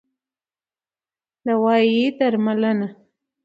[1.47, 2.87] دوايي √ درملنه